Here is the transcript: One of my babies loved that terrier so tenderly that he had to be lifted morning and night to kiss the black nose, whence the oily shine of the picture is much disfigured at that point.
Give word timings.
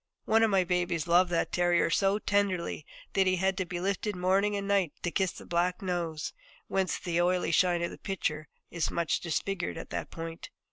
One 0.25 0.41
of 0.41 0.49
my 0.49 0.63
babies 0.63 1.05
loved 1.05 1.29
that 1.29 1.51
terrier 1.51 1.91
so 1.91 2.17
tenderly 2.17 2.87
that 3.13 3.27
he 3.27 3.35
had 3.35 3.55
to 3.57 3.65
be 3.65 3.79
lifted 3.79 4.15
morning 4.15 4.55
and 4.55 4.67
night 4.67 4.93
to 5.03 5.11
kiss 5.11 5.33
the 5.33 5.45
black 5.45 5.83
nose, 5.83 6.33
whence 6.67 6.97
the 6.97 7.21
oily 7.21 7.51
shine 7.51 7.83
of 7.83 7.91
the 7.91 7.99
picture 7.99 8.47
is 8.71 8.89
much 8.89 9.19
disfigured 9.19 9.77
at 9.77 9.91
that 9.91 10.09
point. 10.09 10.49